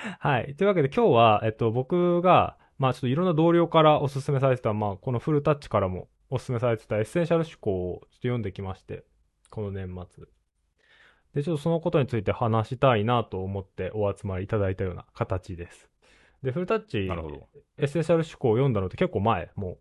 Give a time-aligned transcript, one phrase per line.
[0.18, 0.54] はい。
[0.54, 9.04] というわけで今日は、えっと、僕が、まあちょっといろんな同僚からおすすめされてた、まあこのフルタッチからもおすすめされてたエッセンシャル思考をちょっと読んできまして、
[9.50, 10.24] この年末。
[11.34, 15.90] で、ちょっとそのことについて話したいなと思ってお集まりいただいたような形です。
[16.42, 17.08] で、フルタッチ、エ
[17.84, 19.78] ッセンシャル思考を読んだのって結構前、もう。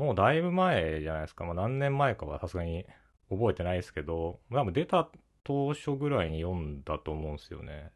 [0.00, 1.44] もうだいぶ前じゃないですか。
[1.44, 2.84] まあ何年前かはさすがに
[3.30, 5.10] 覚えてないですけど、多分出た
[5.42, 7.90] 当初ぐらいに読んだと思うんですよね。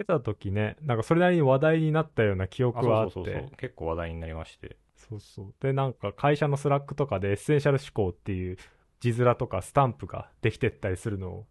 [0.00, 3.50] 出た時ね、なんかそれなりに話題になったような記憶はあって。
[3.58, 4.78] 結構話題になりまして。
[4.96, 5.54] そうそう。
[5.60, 8.56] で、なんか会社の Slack とかでエッセンシャル思考っていう
[9.00, 11.46] 字面とかスタンプができてったりするのを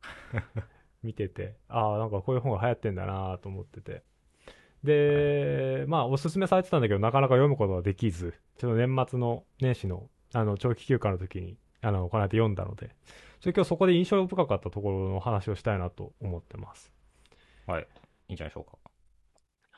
[1.04, 4.02] 見てて、ああ、なんかこういう本が流行ってんだなと思ってて。
[4.84, 12.96] で、はい、まあおすすめされてたんだけど、なかなか読むことができず、ちょっと年末の年始のあの長期休暇の時にあの行って読んだので、
[13.42, 16.92] ちょ今日そこで印象深かったところの話をしたいなと思ってます。
[17.68, 17.88] はい。
[18.30, 18.78] いいんじゃないでしょうか。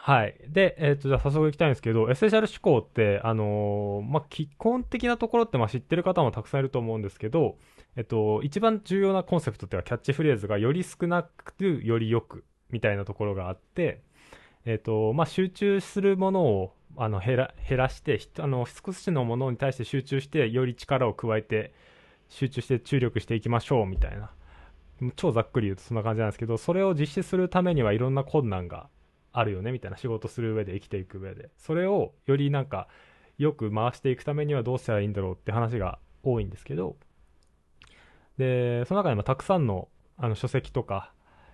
[0.03, 0.35] はい。
[0.47, 7.57] で、えっ、ー、と、じゃあ早速いきたいんですけど、エッセンシャル思考って、あのー、まあ、基本的なところって、まあ、知ってる方もたくさんいると思うんですけど、
[7.95, 14.01] えっと、一番重要なコンセプトっていうか、キャッチフレーズが、より少なく、よりよく、みたいなところがあって、
[14.65, 21.75] えっと、まあ、集中するものを、あの、減ら、減らして、あの、少しのものに対して集中して、より力を加えて、
[22.27, 24.31] 集中して注力していきましょう、みたいな。
[25.15, 28.89] 超ざっくり言うとそんな感じなんですけど、それを実施するためにはいろんな困難が
[29.33, 32.87] あるよねみたいな仕事する上で生きていく上で、それをよりなんか
[33.37, 36.97] よく回していくためにはどうしたらいいんだろうって話が多いんですけど、
[38.37, 41.13] で、その中にもたくさんのあの書籍とか、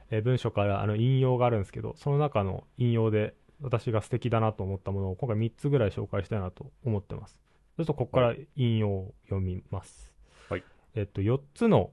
[0.10, 7.40] え文書からあの引用があるんですけど、その中の引用で私が素敵だなと思ったものを今回3つぐらい紹介したいなと思ってます。
[7.78, 10.14] ちょっとここから引用を読みます。
[10.50, 10.64] はい。
[10.96, 11.92] えっと、4つの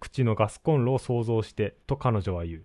[0.00, 2.64] 口のガスコンロを想像してと彼女は言う。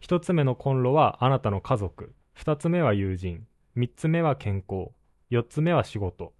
[0.00, 2.14] 一つ目のコンロはあなたの家族。
[2.32, 3.46] 二つ目は友人。
[3.74, 4.90] 三つ目は健康。
[5.28, 6.32] 四つ目は仕事。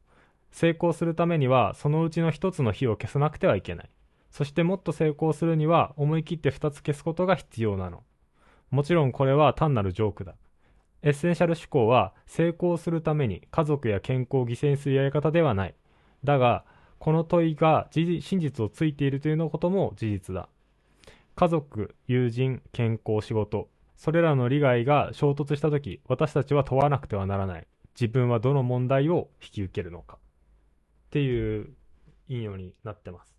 [0.51, 3.91] 成功するためにはそのうちの一つの火を消さなくてはいけない。
[4.31, 8.03] そしてもっと成功するには思い切って二つ消すことが必要なの。
[8.71, 10.37] もちろんこれは単なるジョークだ。
[11.03, 15.75] エッセンシャル思考は成功するために家族や健康を犠牲にするやり方ではない。
[16.25, 16.65] だが、
[17.01, 20.51] この問いが真実をついているというのことも事実だ。
[21.35, 27.67] 家族、友人、健康、仕事、それらの利害が衝突したとき、私たちは問わなくてはならない。
[27.99, 30.19] 自分はどの問題を引き受けるのか。
[31.07, 31.71] っていう
[32.29, 33.35] 引用になってます。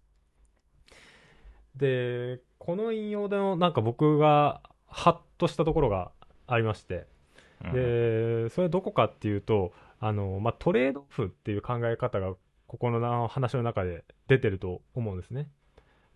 [1.76, 6.12] で、この引用でのなんか僕がハッとしたところが
[6.48, 7.06] ありまして、
[7.74, 12.34] で、それどこかっていうと、あの、まあ、トレードオフっていう考え方が
[12.72, 15.50] ここの話の中で出てると思うんですね。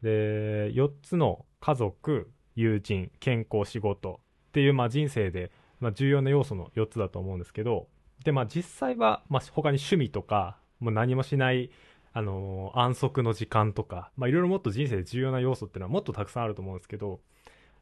[0.01, 5.51] で、4つの家族、友人、健康、仕事っていう、まあ、人生で、
[5.81, 7.89] まあ、重要な要素の4つだと思うんですけど、
[8.23, 11.71] で、まあ、実際は、まあ、他に趣味とか、もう何もしない、
[12.13, 17.19] あのー、安息の時間とか、まあ、いろいろもっと人生で重要な要素っていうのはもっとたくさんあると思うんですけど、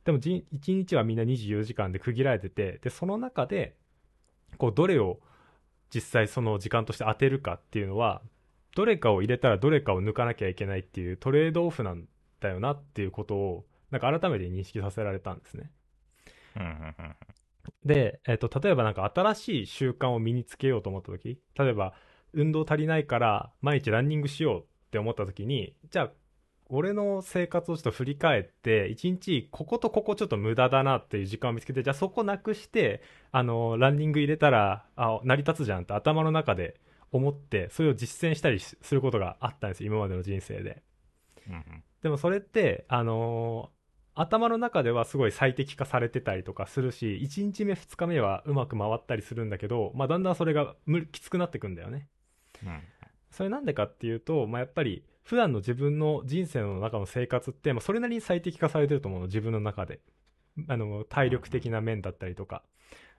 [0.03, 3.75] でも1日はみんな24時間で区切られてて、で、その中で、
[4.57, 5.19] こう、どれを
[5.93, 8.23] 実際その時間として当てるかっていうのは、
[8.75, 12.05] どれかを入れたらどれかを抜かなきゃいけないっていうトレードオフなん
[12.39, 15.71] だよなっていうことを、なんか改めて認識させられたんですね。
[17.85, 21.93] で、えっ、と、例えばなんか新しい習慣を身につけようと思った時、例えば
[22.33, 26.11] 運動足りないから毎日ランニングしようって思った時に、じゃあ、
[26.69, 33.01] 俺の生活をちょっと振り返って、一日こことここちょっと無駄だなっていう時間を見つけて、じゃあそこなくして、
[33.31, 36.79] あの、ランニング入れたら、あ、成り立つじゃんって頭の中で
[37.13, 40.83] 思ってそれを実践したりすることがあったんです今までの人生で、
[41.47, 50.75] うんうん、でもそれってあのー、頭の中ではすごい最適化されてたりとかするし1日目2日目はうまく回ったりするんだけど、まあ、だんだんそれが
[51.11, 52.09] きつくなってくんだよね、
[52.65, 52.81] うん、
[53.31, 59.99] それなんでかっていうと、まあ、やっぱり普段の自分の人生の中の生活って、まあ、それなりに最適化されてると思うの自分の中で。
[60.67, 62.63] あの体力的な面だったりとか、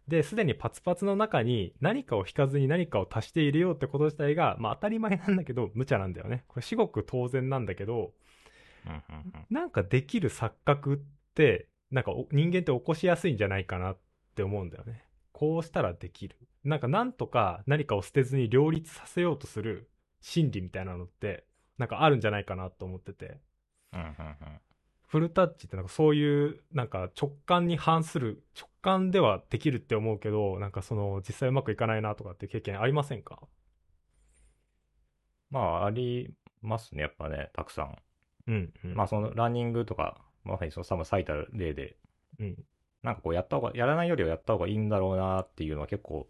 [0.08, 6.44] で、すでにパツパツの中に何かを引かずに何かを足して入れようってこと自体が、まあ当たり前なんだけど、無茶なんだよね。
[6.48, 8.12] これ至極当然なんだけど、
[9.50, 10.98] なんかできる錯覚っ
[11.34, 13.98] て、なんか人間って起こしやすいんじゃないかなっ
[14.34, 15.04] て思うんだよね。
[15.32, 16.36] こうしたらできる。
[16.64, 19.90] なんかなんとか何かを捨てずに両立させようとする
[20.20, 21.44] 心理みたいなのって、
[21.78, 23.38] なんかあるんじゃないかなと思ってて。
[25.14, 33.38] フルタッチってなんかそういうなんか直感に反する直感ではできるって思うけどなんかその実際うまくいかないなとかって経験ありませんか？
[35.50, 37.96] まあありますねやっぱねたくさん。
[38.48, 41.96] うん、うん、まあそのランニングとかまさにその最たる例で、
[42.40, 42.56] うん、
[43.04, 46.26] なんかこうやった方が、やらないよりはやった方がいいんだろうなっていうのは結構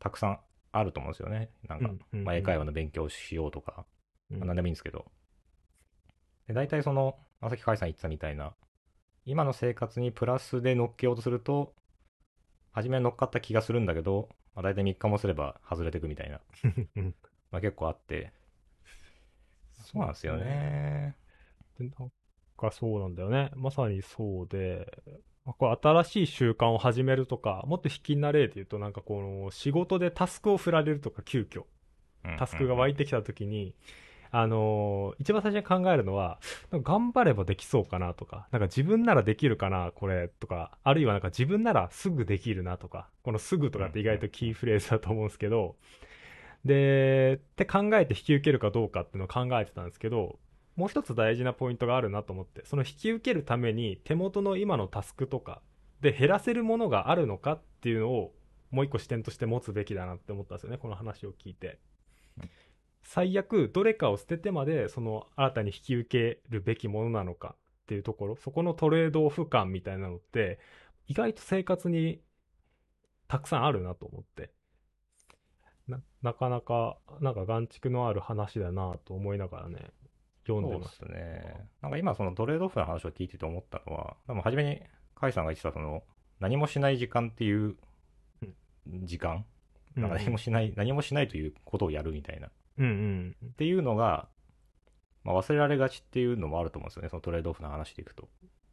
[0.00, 0.38] たくさん
[0.72, 1.50] あると思うんですよね。
[1.68, 3.84] なんか、まあ、英会話の勉強をしようとか、
[4.30, 5.04] うんまあ、何でもいいんですけど。
[6.48, 8.54] で、大体その、まさきかいさん言ってたみたいな、
[9.26, 11.74] 今の生活にプラスで乗っけようとすると、
[12.70, 16.40] 初めは乗っかった気がするんだけど、まあ、大体3日もすれば外れていくみたいな、
[16.96, 17.14] うん。
[17.50, 18.32] まあ、結構あって、
[19.82, 21.16] そうなんですよね。
[21.78, 22.12] でなん
[22.56, 23.50] かそうなんだよね。
[23.56, 24.86] まさにそうで、
[25.44, 31.64] まあこれ新しい習慣を始めるとか、もっと引きな例で言うと、なんかこの仕事でタスクを振られるとか、急遽、
[32.24, 32.36] うん。
[32.38, 33.74] タスクが湧いてきた時に、
[34.34, 36.40] あのー一番最初に考えるのは、
[36.72, 45.76] 頑張ればできそうかなとか、なんか自分ならできるかな、これとか、あるいはなんか自分ならすぐできるなとか、このすぐとかって意外とキーフレーズだと思うんですけど、
[46.64, 50.38] で、って考えて引き受けるかどうかっていうのを考えてたんですけど、
[50.76, 55.60] もう一つ大事なポイントがあるなと思って、その引き受けるために手元の今のタスクとか
[56.00, 58.34] で減らせるものがあるのかっていうのを
[58.70, 61.78] もう一個視点として持つべきだなって思ったんですよね、この話を聞いて。
[63.02, 70.58] 最悪、どれかを捨ててまで、その新たに引き受けるべきものなのかっていうところ、そこのトレードオフ感みたいなのって、
[71.08, 72.20] 意外と生活に
[73.28, 74.50] たくさんあるなと思って。
[75.88, 79.90] な、なかなか、なんか眼蓄のある話だなと思いながらね、
[80.46, 81.04] 読んでそうです。
[81.04, 81.68] ね。
[81.80, 84.80] なんか今そのトレードオフの話を聞いてて思ったのは、多分初めに
[85.14, 86.02] 甲斐さんが言ってたその
[86.40, 87.76] 何もしない時間っていう
[88.86, 89.44] 時間、
[89.96, 92.50] なんか何もしない、何もしないということをやるみたいな。
[92.78, 93.36] うんうん。
[93.50, 94.28] っていうのが、
[95.24, 98.28] まあ、忘れられがちっていうのもあると思うんですよね、そのトレードオフの話でいくと。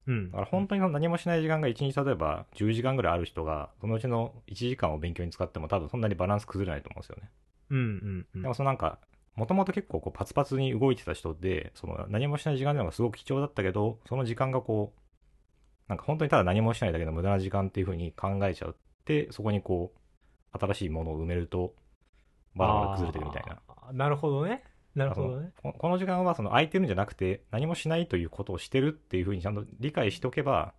[0.07, 0.31] うん。
[0.31, 7.29] だから本当にその何もしない時間が1日例えば10時間ぐらいある人が、そのうちの1時間を勉強に使っても多分そんなにバランス崩れないと思うんですよね。
[7.69, 8.41] うんうんうん。
[8.41, 8.99] でもそのなんか、
[9.35, 14.99] もともと結構こうパツパツに動いてた人で、その何もしない時間っていうのがすごく貴重だったけど、その時間がこう、
[15.87, 21.73] なんか本当にただ何もしないだけの無駄な時間っていう風に考えちゃうって、そこにこう、新しいものを埋めると、
[22.55, 23.59] バラバラ崩れてるみたいな。
[23.93, 24.63] なるほどね。
[24.95, 25.51] なるほどね。
[25.61, 30.73] ここの時間はその空いてるんじゃなくて、何もしないということをしてるっていう風にちゃんと理解しておけば、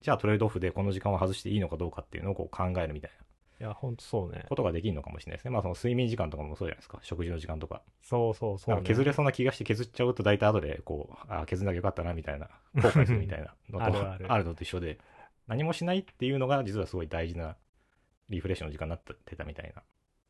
[0.00, 3.26] じゃあトレードオフでこの時間を外していいのかどうかっていうのをこう考えるみたいな
[3.58, 4.44] いや、ほんとそうね。
[4.48, 5.50] ことができるのかもしれないですね。
[5.50, 6.98] まあその睡眠時間とかもそうじゃないですか。
[7.02, 7.82] 食事の時間とか。
[8.02, 8.82] そうそうそう、ね。
[8.84, 14.98] 削れそうな気がして削っちゃうと大体後でこう、ああ、削んなきゃよかったなみたいな、 後悔するみたいなのとあるあるあるのと一緒で、
[15.46, 17.56] 何もしないっていうのが実はすごい大事な
[18.28, 19.82] リフレッシュの時間になってたみたいな、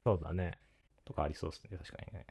[0.05, 0.59] そうだね。
[1.07, 2.27] とかありそうですね、確かにね。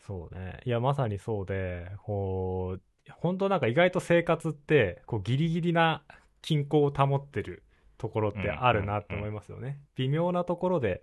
[0.00, 0.60] そうね。
[0.66, 6.02] いや、まさにそうで、こう、本当なんか意外と生活って、こう、ギリギリな
[6.42, 7.62] 均衡を保ってる
[7.96, 9.80] ところってあるなと思いますよね。
[9.96, 11.02] 微妙なところで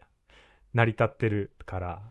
[0.73, 2.01] 成り立ってるから、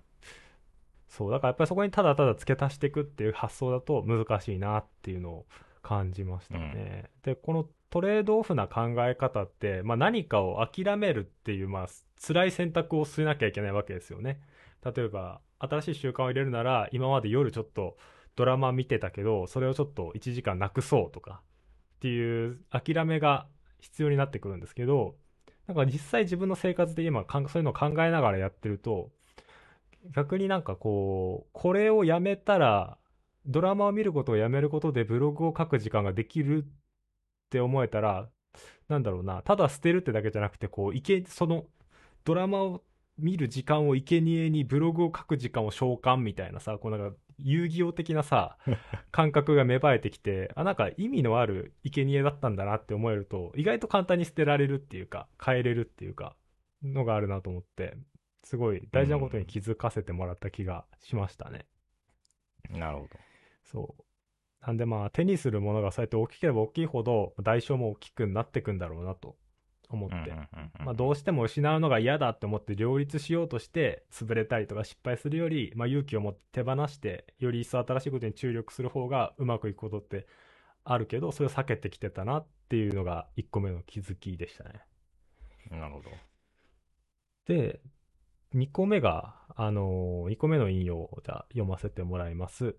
[1.09, 5.47] そう、だからやっぱりそこにただただ付け足していくっていう発想だと難しいなっていうのを
[5.83, 7.11] 感じましたね。
[7.23, 11.89] で、このトレードオフな考え方って、まあ何かを諦めるっていう、まあ
[12.25, 14.41] 辛い選択をしなきゃいけないわけですよね。
[14.85, 17.97] 例えば、新しい習慣を入れるなら、今まで夜ちょっと
[18.37, 21.43] ドラマ見てたけど、それをちょっと1時間なくそうとか、
[21.97, 23.47] っていう諦めが
[23.81, 25.17] 必要になってくるんですけど、
[25.67, 29.11] なんか実際自分の生活で今そういうのを考えながらやってると、
[30.15, 32.97] 逆になんかこう、これをやめたら、
[33.47, 36.69] ドラマを見ることをやめることでブログを書く時間ができるっ
[37.51, 38.29] て思えたら、
[38.89, 41.67] なんだろうな、ただ捨てるってだけじゃなくて、こう、いけ、その、
[42.25, 42.83] ドラマを
[43.21, 48.59] 見る時間を生贄にブログを書く時間を召喚みたいなさ、こうなんか遊戯王的なさ、
[49.13, 56.37] 感覚が芽生えてきて、あ、なんか意味のある生贄だったんだなって思えると、意外と簡単に捨てられるっていうか、変えれるっていうか、
[56.83, 57.97] のがあるなと思って、
[58.43, 61.67] すごい大事なことに気づかせてもらった気がしましたね。
[62.71, 63.11] なるほど。
[63.65, 64.05] そう。
[64.67, 69.37] なんでまあ手にするものがそうやって大きければ大きいほど代償も大きくなっていくんだろうなと
[69.91, 70.33] 思って。
[70.79, 80.27] まあ、どうしても失うのが嫌だって思って両立しようとして潰れたりとか失敗するより、まあ、勇気を持って手放してより一層新しいことに注力する方がうまくいくことって
[80.85, 84.85] あるけどそれを避けてきてたなっていうのが1個目の気づきでしたね。
[85.71, 86.11] なるほど。
[87.47, 87.81] で
[88.55, 92.77] 2個目が、あの2個目の引用をじゃあ読ませてもらいます。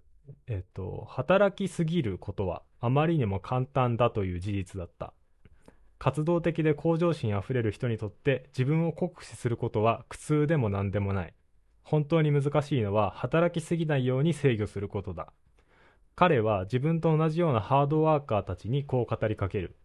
[0.48, 5.13] えっと、働きすぎることはあまりにも簡単だという事実だった。
[6.01, 11.34] 活動的で向上心あふれる人にとって自分を酷使することは苦痛でも何でもない。
[11.84, 15.31] 本当に難しいのは働きすぎないように制御することだ。
[16.15, 19.75] 彼は自分と同じようなハードワーカーたちにこう語りかける。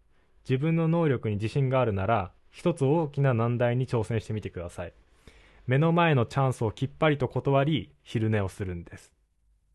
[0.48, 4.94] 自分の能力に自信があるなら、一つ大きな難題に挑戦してみてください。
[5.66, 9.12] 目の前のチャンスをきっぱりと断り、昼寝をするんです。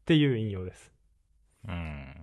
[0.01, 0.91] っていう引用です。
[1.67, 2.20] うん。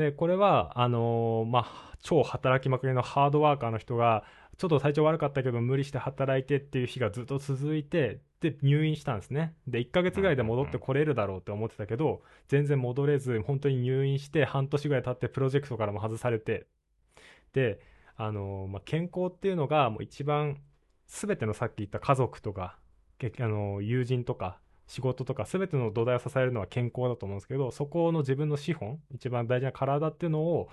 [0.00, 4.24] で、これは、あのーまあ、超働きまくりのハードワーカーの人が、
[4.58, 9.54] ちょっと体調悪かったけど無理して働いてっていう日がずっと続いて、で、入院したんですね。
[9.66, 16.66] で、1ヶ月ぐらいで戻ってこれるだろうって思ってたけど、全然戻れず、本当に入院して半年ぐらい経ってプロジェクトからも外されて、
[17.52, 17.80] で、
[18.16, 20.58] あのーまあ、健康っていうのがもう一番
[21.06, 22.78] 全てのさっき言った家族とか、
[23.18, 30.68] けあのー友人とか仕事とか全ての土台を支えるのは健康だと思うんですけどそこの自分の資本一番大事な体っていうのを、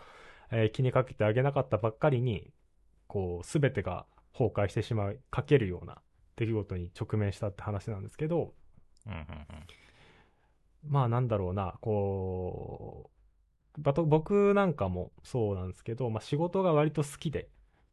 [0.50, 2.52] えー気にかけてあげなかったばっかりに
[3.08, 6.02] こう全てが崩壊してしまいかけるような
[6.36, 8.54] 出来事に直面したって話なんですけど
[9.06, 9.48] うんうん
[10.90, 13.12] まあなんだろうなこ
[13.78, 17.50] う僕なんかもそうなんですけど、まあ、仕事が割と好きで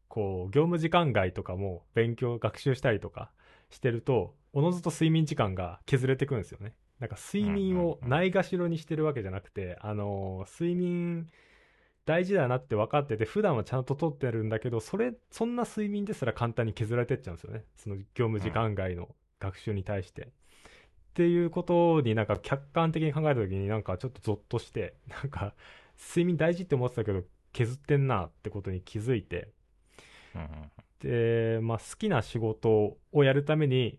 [0.08, 3.30] こう業務時間外とかも勉強学習したりとか
[3.74, 6.74] してるとおのずと睡眠時間が削れてくんですよね。
[7.00, 11.28] なんか睡眠をないがしろにしてるわけじゃなくて、あの睡眠
[12.06, 17.64] 大事だなって分かってて普段はちゃんととってるんだけどそれそんな睡眠ですら簡単に削られてっちゃうんですよね。
[17.76, 19.08] その業務時間外の
[19.40, 20.26] 学習に対して、っ
[21.14, 25.54] ていうことになんか客観的に考えた時になんかちょっとゾッとしてなんか
[25.98, 29.48] 睡眠大事って思ってたけど削ってんなってことに気づいて
[31.00, 33.98] で、まあ、好きな仕事をやるために、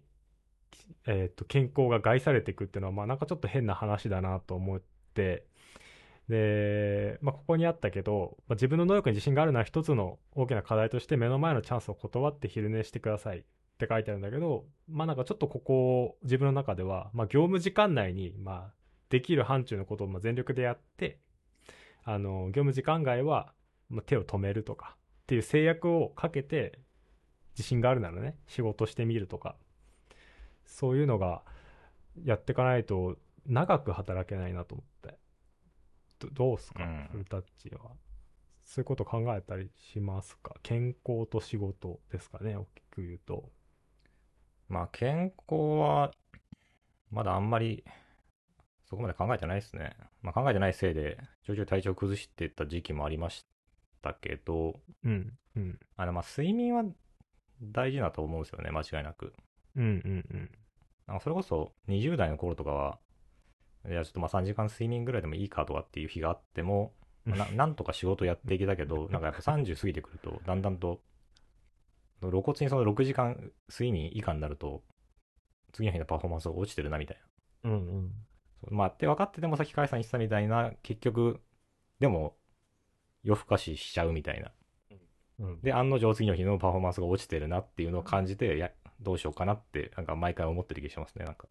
[1.06, 4.82] えー、と健康が害されていくっていうのは、まあ、なんかちょっと変な話だなと思っ
[5.14, 5.46] て
[6.30, 13.44] で、まあ、ここにあったけど、まあ、自分の能力に自信があるのは一つの大きな課題として目の前のチャンスを断って昼寝してくださいっ
[13.78, 18.74] て書いてあるんだけど、まあ、なんかちょっとここを自分の中では、まあ、業務時間内に、まあ、
[19.10, 21.20] できる範疇のことを全力でやって
[22.04, 23.52] あの業務時間外は
[24.06, 26.80] 手を止めるとかっていう制約をかけて
[27.58, 29.56] 自信があるならね仕事してみるとか。
[30.68, 31.44] そういうのが
[32.24, 35.18] やっていかないと長く働けないなと思って。
[36.20, 37.08] どどうすか、うん。
[37.12, 37.92] フルタッチは。
[38.64, 40.56] そういうこと考えたりしますか？
[40.64, 43.52] 健康と仕事ですかね大きく言うと。
[44.68, 46.12] まあ健康は
[47.12, 47.84] まだあんまり
[48.90, 49.96] そこまで考えてないですね。
[50.24, 53.46] まあ考えてないせいでちょいちょい体調崩してた時期もありまし
[54.02, 55.80] たけど、うんうん。
[55.96, 56.84] あのまあ睡眠は
[57.72, 59.34] 大事だと思うんですよね、間違いなく。
[59.76, 60.50] うんうん
[61.08, 63.00] なんかそれこそ20代の頃とかは、
[63.88, 66.94] いやちょっとまあ3時間睡眠ぐらいでもいいかとかっていう日があっても、
[67.26, 71.02] まあななんとか仕事やっていけたけど、 なんかやっぱ30過ぎてくると、だんだんと、
[72.22, 74.84] 露骨にその6時間睡眠以下になると、
[75.74, 77.22] 次の日のパフォーマンスが落ちてるなみたい
[77.64, 77.72] な。
[77.72, 78.12] うんうん
[78.72, 81.42] まあ、って分かっててもさっき甲斐さん言ってたみたいな、結局、
[82.00, 82.36] でも、
[83.24, 84.52] 夜更かししちゃうみたいな。
[85.40, 91.48] うんで、案の定次の日のパフォーマンスが落ちてるなっていうのを感じて、いや、どうしようかなって、なんか毎回思ってる気がしますね、なんか。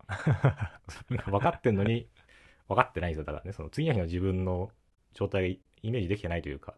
[1.11, 2.09] なんか分かってんのに、
[2.69, 3.25] 分かってないんですよ。
[3.25, 4.71] だからね、その次の日の自分の
[5.13, 6.75] 状態がイメージできてないというか、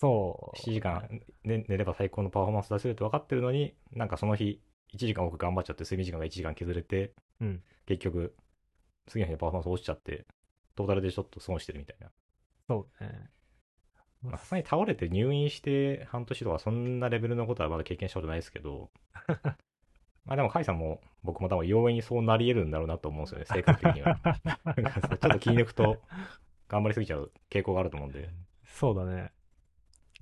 [0.00, 1.08] そう7時間、
[1.44, 4.60] ね、寝れば最高のパフォーマンス出せるって分かってるのに、なんかその日、
[4.94, 8.36] 1時間多く頑張っちゃって、睡眠時間が1時間削れて、うん結局、
[9.06, 10.26] 次の日のパフォーマンス落ちちゃって、
[10.76, 12.10] トータルでちょっと損してるみたいな。
[12.68, 13.30] そうね
[14.22, 18.90] まあさすがに倒れて入院して半年とかそんなレベルのことはまだ経験したことないですけど、
[20.24, 24.16] まあでも甲斐さんも僕も多分容易にそうなり得るんだろうなと思うんですよね、 性格的には。
[24.16, 25.98] ちょっと気抜くと
[26.68, 28.30] 頑張りすぎちゃう傾向があると思うんで。
[28.64, 29.32] そうだね。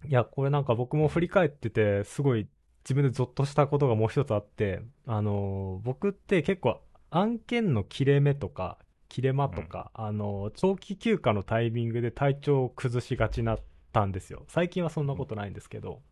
[0.04, 2.48] いや、これなんか僕も振り返ってて、すごい
[2.84, 13.60] 自分でゾッとしたことがもう一つあって、あのー僕って結構案件の切れ目とか、切れ間とか、あのー長期休暇のタイミングで体調を崩しがちになっ
[13.96, 14.44] たんですよ。
[14.48, 16.02] 最近はそんなことないんですけど、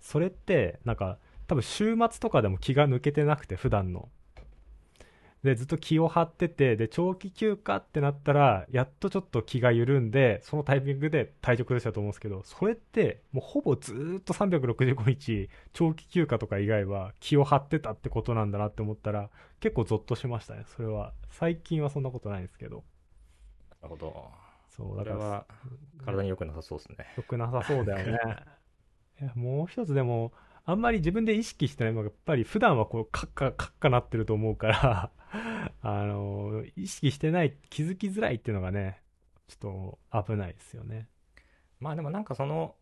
[0.00, 4.08] それって、なんか、多分週末とかでも気が抜けてなくて、普段の。
[5.44, 21.12] で、ずっと気を張ってて、で、長期休暇ってなったら、やっとちょっと気が緩んで、そのタイミングで体調崩したと思うんですけど、それって、もうほぼずーっと365日、長期休暇とか以外は気を張ってたってことなんだなって思ったら、結構ゾッとしましたね、それは。
[21.30, 22.82] 最近はそんなことないんですけど。
[23.80, 24.47] なるほど。
[24.78, 25.46] そう、こだから、れは
[26.04, 26.96] 体に良くなさそうですね。
[27.16, 28.18] 良くなさそうだよね。
[29.20, 30.32] いやもう一つでも、
[30.64, 35.10] あんまり自分で意識してないのが、やっぱり普段はこう、カッカ、カッカなってると思うから、
[35.82, 39.02] あの、意識してない、気づきづらいっていうのがね、
[39.48, 41.08] ちょっと危ないですよね。
[41.80, 42.76] まあでもなんかその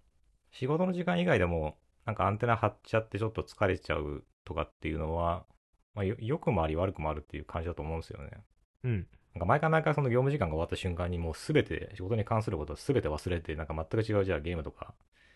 [0.51, 5.45] 仕事の時間以外でもなんかアンテナ張っちゃってちょっと疲れちゃうとかっていうのは、
[5.95, 8.31] まあ、よ良くもあり悪くもあるっていう感じだと思うんですよね。
[8.85, 9.07] うん。
[9.37, 14.95] なんか毎回毎回その業務時間が終わった瞬間にもうすべて仕事に関することをすべて忘れてなんか全く違うじゃあゲームとか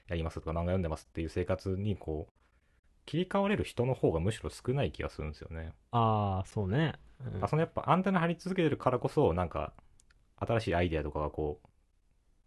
[0.09, 2.33] やりますとか漫画読んでますっていう生活にこう
[3.04, 5.73] 切り替われる人の方がむしろ少ない気がするんですよね。
[5.90, 6.95] ああ、そうね。
[7.35, 9.75] うんあそのやっぱアンテナ張り続けてるからこそなんか
[10.37, 11.69] 新しいアイデアとかがこう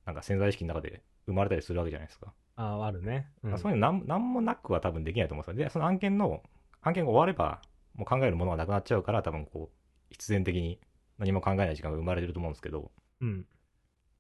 [0.08, 2.34] なんか潜在意識の中で生まれたりするわけじゃないですか。
[2.56, 3.28] ああ、あるね。
[3.44, 5.66] うんまあそういうのなんなんもなくは多分できないと思うんですよ。
[5.66, 6.42] で、その案件の、
[6.82, 7.62] 案件が終われば、
[7.94, 9.76] もう考えるものがなくなっちゃうから、多分こう、
[10.10, 10.80] 必然的に
[11.24, 13.46] 何も考えない時間が生まれてると思うんですけど、うん。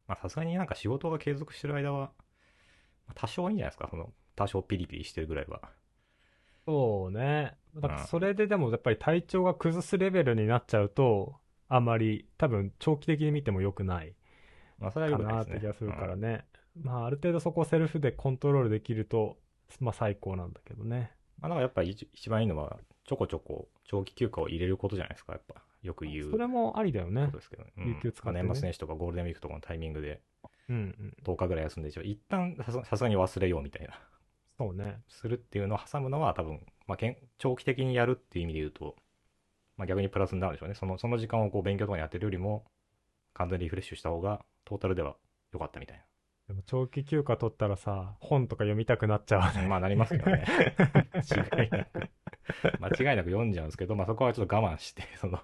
[0.08, 2.12] まあさすがになんか仕事が継続してる間は、
[3.08, 5.62] まあ多少いいんじゃないですか、その、多少ピリピリしてるぐらいは。
[6.66, 7.56] そうね。
[7.76, 11.36] だからうんそれででもやっぱり体調が崩すレベルになっちゃうと、
[11.68, 14.16] あんまり多分長期的に見ても良くない
[14.80, 15.54] まあそれはか良くないですね。
[15.56, 16.46] なって気がするからうんね。
[16.82, 19.38] まあある程度そこをセルフでコントロールできると、
[19.80, 21.12] まあ最高なんだけどね。
[21.40, 25.62] まあだからやっぱり一一番いいのは、ちょこちょこ長期休暇を入れることじゃないですか、やっぱ。
[25.84, 27.38] よく言うそれもありだよねこと。
[27.38, 27.74] ですけどね。
[27.78, 30.22] うん有給使ってねまあ年末年始とかゴールデンウィークとかのタイミングで
[30.70, 31.14] うんうん。
[31.26, 33.94] 10日ぐらい休んで、一旦さすがに忘れようみたいな。
[34.58, 35.02] そうね。
[35.08, 36.98] するっていうのを挟むのは多分、まあ、
[37.38, 38.96] 長期的にやるっていう意味で言うと、
[39.78, 40.76] まあ、逆にプラスになるでしょうね。
[40.76, 42.66] そのその時間をこう勉強とかにやってるよりも、
[43.34, 45.16] 完全にリフレッシュした方がトータルでは
[45.52, 46.06] 良かったみたい
[46.48, 49.58] でも長期休暇取ったらさ、本とか読みたくなっちゃう。
[49.60, 49.66] ね。
[49.68, 50.46] まあなりますけどね。
[51.14, 52.10] 間違いなく。
[52.80, 55.40] 間違いなく読んじゃうんですけど、まあそこはちょっと我慢して、その、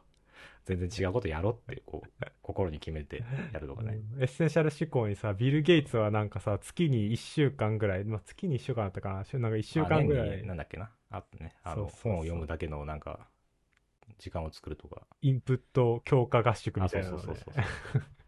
[0.76, 3.24] 全然違うことやろうって、こう、心に決めて
[3.54, 4.00] やるとかね。
[4.14, 10.92] うんエッセンシャル思考にさ、ビル・ゲイツはなんかさ、月に1週間ぐらい、まあ、月に1週間だったかな、週なんか1週間ぐらいなんだっけな。
[11.10, 11.56] あってね。
[11.64, 13.28] あの、本を読むだけのなんか、
[14.20, 15.08] 時間を作るとか。
[15.22, 17.64] インプット強化合宿みたいなのねそうそうそう。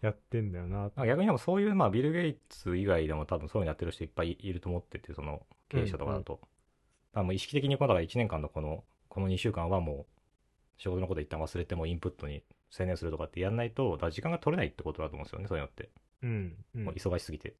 [0.00, 0.90] やってんだよな。
[0.96, 6.34] 逆にでもそういう、まあ、ビル・ゲイツ以外でも多分そういうのやってる人いっぱいいると思ってて、その経営者とかだと。
[6.34, 6.46] だか
[7.14, 10.19] らもう意識的にこうだから1年間のこの、この2週間はもう、
[10.80, 15.90] 仕事のこと一旦忘れてもインプットに専念するとかってやんないと、だから時間が取れないってことだと思うんですよね、そういうのって。
[16.22, 16.54] うん。
[16.74, 17.54] うんもう忙しすぎて。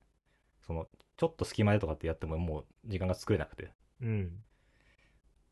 [0.67, 3.73] その、ちょっと隙間でとかってやってももう時間が作れなくて。
[4.00, 4.43] うん。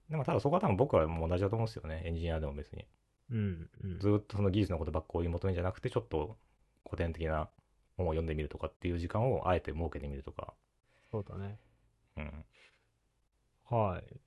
[0.09, 2.87] でもただそこは多分僕はもう同じだと思うんですよね、エンジニアでも別に。
[3.31, 3.69] うん。
[3.85, 6.39] うんずーっとその技術のことばっか追い求めじゃなくて、ちょっと
[6.85, 7.51] 古典的な
[7.99, 10.55] 本を読んでみるとかっていう時間をあえて設けてみるとか。
[11.11, 11.59] そうだね。
[12.17, 12.45] うん。
[13.71, 14.21] はい。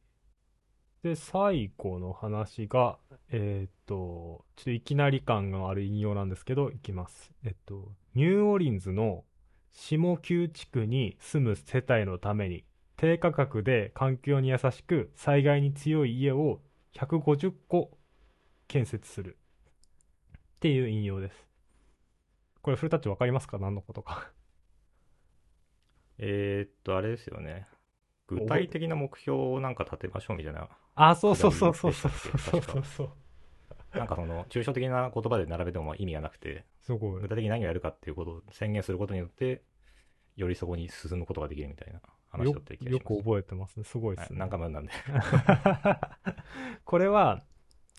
[1.03, 7.31] で、最後の話が、えーっと、ちょっといきなり感がある引用なんですけど、いきます。
[7.43, 9.25] えっと、ニューオリンズの
[9.71, 12.65] 下旧地区に住む世帯のために、
[12.97, 16.61] 低価格で環境に優しく災害に強い家を
[16.93, 17.97] 150個
[18.67, 19.37] 建設する。
[20.37, 21.47] っていう引用です。
[22.61, 23.57] これ、フルタッチわかりますか？
[23.57, 24.31] 何のことか。
[26.19, 27.67] えー、っと、あれですよね。
[28.31, 30.69] 具体的な目標をなんか立てましょうみたいな。
[30.95, 33.09] あ、そうそうそうそうそうそうそうそう。
[33.97, 37.27] なんかその、抽象的な言葉で並べても意味がなくて、すごい具。
[37.27, 39.61] 体的に何をやるかっていうことを宣言することによって、
[40.37, 43.13] よりそこに進むことができるみたいな話よだった気がします。
[43.13, 43.83] よく覚えてますね。
[43.83, 44.39] すごいですね。
[44.39, 44.93] はい何回も読んで。
[46.85, 47.41] これは、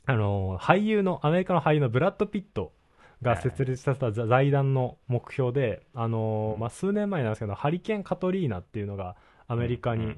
[0.07, 2.73] あの、俳優の、アメリカの俳優のブラッド・ピット
[3.21, 9.17] が設立させた財団の目標で、あの、まあ、数年前なんですけど、ハリケーン・カトリーナっていうのが
[9.47, 10.17] アメリカに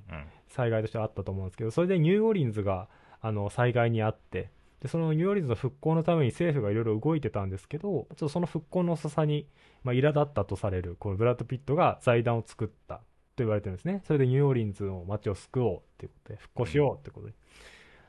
[0.49, 2.89] 災害としてあったと思うんですけど、それでニューオーリンズが、
[3.21, 9.47] あの、災害にあって、で、そのニューオーリンズの復興のために政府がいろいろ動いてたんですけど、ちょっとその復興の遅さに、
[9.83, 13.03] まあ、苛立ったとされる、このブラッド・ピットが財団を作ったと
[13.39, 14.03] 言われてるんですね。
[14.07, 17.35] それでニューオーリンズの街を救おうっていうことで、復興しようってことで。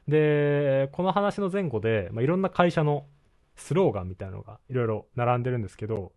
[0.07, 3.05] で、この話の前後で、まあ、いろんな会社の
[3.55, 6.11] スローガンみたいなのがいろいろ並んでるんですけど、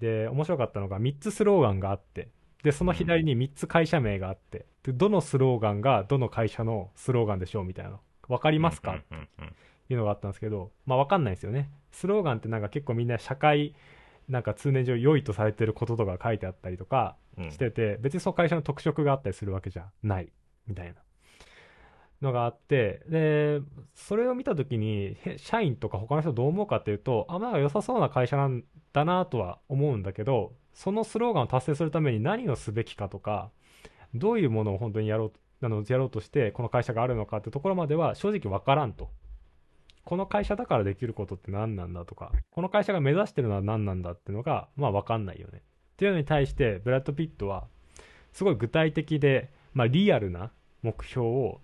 [0.00, 2.28] で、面白かったのが3つスローガンがあって、
[2.62, 8.00] で、その左に3つ会社名があって、で、どのスローガンがどの会社のスローガンでしょうみたいなの。
[8.28, 9.54] わかりますか、うんうんうん
[9.88, 11.70] いうのがあったんですけど、まあわかんないですよね。
[11.90, 13.74] スローガンってなんか結構みんな社会、
[14.28, 17.50] なんか通年上良いとされてることとか書いてあったりとかうん。
[17.50, 20.32] してて、別にその会社の特色があったりするわけじゃない、
[20.66, 20.94] みたいな。
[22.22, 23.60] のがあって、で、
[23.94, 33.50] それを見たときに、へ社員とか他の人どう思うかっていうと、あ、なんか良さそうな会社なんだなとは思うんだけど、そのスローガンを達成するために何をすべきかとか、
[34.14, 35.32] どういうものを本当にやろう
[35.64, 39.10] あのやろうとしてこの会社があるのかってところまでは正直わからんと。
[40.04, 45.62] この会社だからできることって何なんだとか、この会社が目指してるのは何なんだっていうのが、まあわかんないよね。
[45.92, 47.68] っていうのに対して、ブラッド・ピットは、
[48.32, 50.50] すごい具体的で、まあリアルな
[50.82, 51.60] 目標を、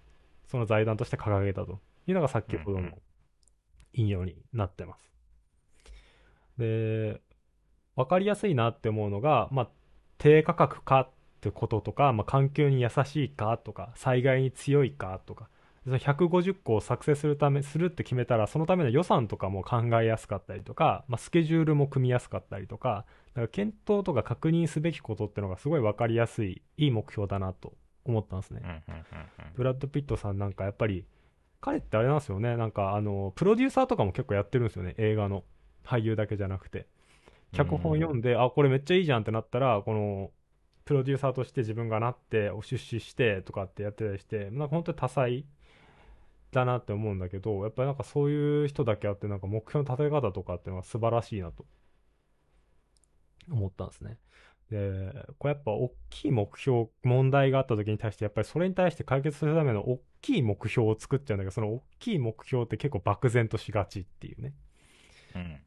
[0.46, 2.90] その財団として掲げたというのが先ほどの
[3.92, 5.07] 引用になってます。
[6.58, 7.20] で、
[7.96, 9.68] わかりやすいなって思うのが、まあ、
[10.18, 15.48] 低価格かってこととか、まあ、環境に優しいかとか、災害に強いかとか、
[15.84, 28.60] その150個を作成するため、するって決めたら、そのための予算とかも考えやすかったりとか、まあ、スケジュールも組みやすかったりとか、だから検討とか確認すべきことってのがすごいわかりやすい、いい目標だなと思ったんですね。
[28.62, 31.04] うんうんうんうんブラッド・ピットさんなんかやっぱり、
[31.60, 35.44] 彼ってあれなんですよね、なんかあの、プロデューサーとかも結構やってるんですよね、映画の。
[35.88, 36.86] 俳優だけじゃなくて。
[37.52, 40.30] 脚本読んで、あ、これめっちゃいいじゃんってなったら、この、
[40.84, 45.44] プロデューサーとして自分がなって、お出資してとかってやってたりして、なんか本当に多彩
[46.50, 51.66] だなって思うんだけど、やっぱりなんかそういう人だけあって、なんか目標の立て方とかっていうのは素晴らしいなと
[53.50, 54.18] 思ったんですね。
[54.70, 64.54] で、これやっぱ大きい目標、問題があった時に対して、やっぱりそれに対して解決するための大きい目標を作っちゃうんだけど、その大きい目標って結構漠然としがちっていうね。
[65.34, 65.60] うん。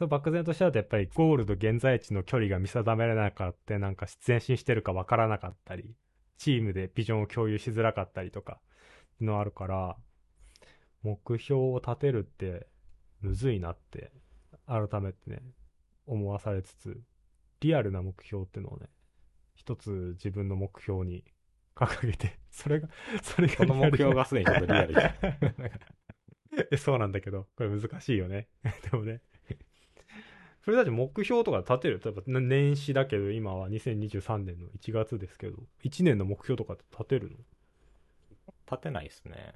[0.00, 5.94] そう漠然としちゃうとやっぱりゴールと現在地の距離が見定められなかったなんか前進してるかわからなかったり
[6.38, 9.98] チームでビジョンを共有しづらかったりとかっていうのあるから
[11.02, 12.66] 目標を立てるって
[13.20, 14.10] むずいなって
[14.66, 15.42] 改めてね
[16.06, 16.98] 思わされつつ
[17.60, 18.86] リアルな目標っていうのをね
[19.54, 21.24] 一つ自分の目標に
[21.76, 22.88] 掲げて それが
[23.20, 25.14] それがその目標ががすでにちょっとリアルで。
[26.72, 28.48] えそうなんだけど、これ難しいよね。
[28.90, 29.20] でもね。
[30.64, 32.00] それたち目標とか立てる？
[32.04, 37.36] 例えばな年始だけど、今は2023年の1月ですけど、1年の目標とかって立てるの？
[38.70, 39.54] 立てないですね。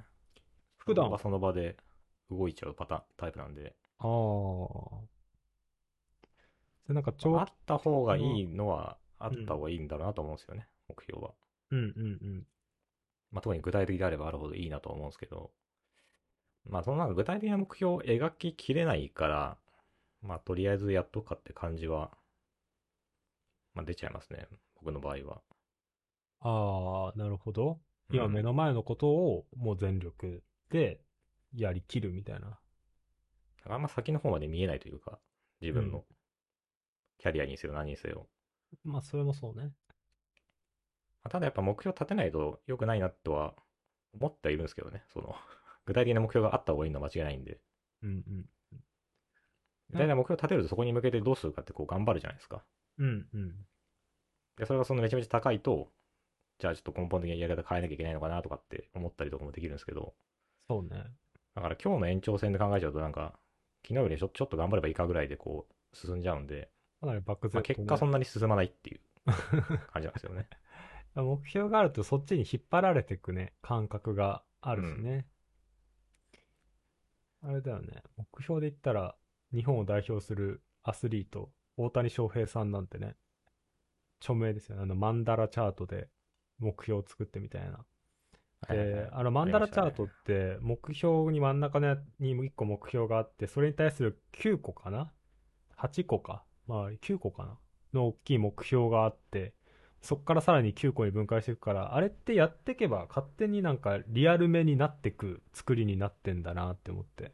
[0.79, 1.77] 普段その場その場で
[2.31, 3.75] 動いちゃうパターン、タイプなんで。
[3.99, 4.09] ああ。
[6.89, 11.33] でなんかちょうあった方がいいのは、あった方がいいんだろうなと思うんですよね、目標は。
[11.71, 12.47] うんうんうん。
[13.33, 15.51] まあ、特に具体的であればあるほどいいなと思うんですけど、
[16.69, 19.57] まあ、そのなんか具体的な目標を描ききれないから、
[20.25, 22.11] まあ、とりあえずやっとくかって感じは、
[23.75, 25.43] まあ、出ちゃいますね、僕の場合は。
[26.41, 27.81] ああ、なるほど。
[28.13, 31.01] 今うん目の前のことをもう全力で
[31.55, 32.59] やりきるみたいな。
[33.67, 35.19] あんま先の方まで見えないというか、
[35.61, 36.05] 自分うんの
[37.19, 38.29] キャリアにせよ何にせよ。
[38.85, 39.73] まあ、それもそうね。
[41.25, 43.55] まあただやっぱ目標立てないと良くないなとは
[44.13, 45.35] 思ってはいるんですけどね、その、
[45.87, 47.61] 具体的な目標があった方がいいのは間違いないんで。
[48.03, 48.45] うんうん。
[49.91, 52.65] 具体的な目標立てるとそこに向けてどうするかってこう頑張るじゃないですか。
[52.99, 53.55] うんうん。
[54.57, 55.91] で、それがそのめちゃめちゃ高いと、
[56.59, 60.15] じゃあちょっと根本的なやり方変えなきゃいけないのかなとかって思ったりとかもできるんですけど、
[60.69, 61.05] そうね。
[61.55, 63.35] だから今日の延長戦で考えちゃうとなんか、
[63.83, 66.71] 昨日よりちょちょっと頑張ればいいかぐらいでこう進んじゃうんで、
[67.01, 69.01] かなり漠まあ、然とね、結果そんなに進まないっていう
[69.93, 70.49] 感じなんですよね。
[71.15, 75.27] 目標があるとそっちに引っ張られていくね、感覚があるしね。
[77.43, 79.17] あれだよね、目標で言ったら、
[79.55, 83.15] 日本を代表するアスリート、大谷翔平さんなんてね、
[84.21, 84.83] 著名ですよね。
[84.83, 86.09] あの、マンダラチャートで
[86.59, 87.85] 目標を作ってみたいな。
[88.67, 91.87] はいはいはいで、あの、マンダラチャートって、目標に真ん中に
[92.35, 95.13] 1個目標があって、それに対する9個かな
[95.79, 96.45] ?8 個か？
[96.67, 97.59] まあ、9個かな？
[97.93, 99.55] の大きい目標があって、
[100.01, 107.33] そこからさらに9個に分解していくから、あれってやっていけば勝手になんかリアルめになってく作りになってんだなって思って。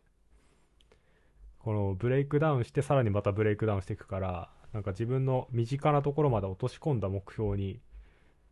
[1.61, 7.81] このブレイクダウンしてさらにまたブレイクダウンしていくから、なんか自分の身近なところまで落とし込んだ目標に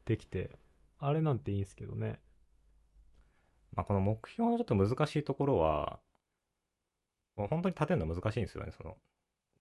[0.04, 0.58] できて、
[0.98, 2.20] あれなんていいんですけどね。
[3.74, 6.00] まあ、この目標のちょっと難しいところは、
[7.36, 8.96] もう本当に立てるの難しいんですよね、その、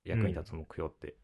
[0.04, 1.16] 役に立つ目標って。